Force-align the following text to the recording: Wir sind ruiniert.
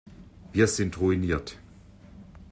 Wir 0.51 0.65
sind 0.65 0.99
ruiniert. 0.99 1.59